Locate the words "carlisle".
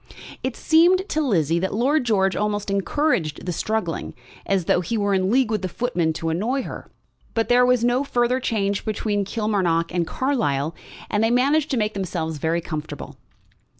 10.07-10.73